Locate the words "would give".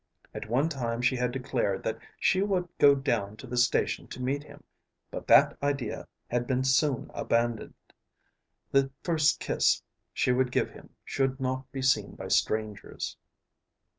10.31-10.71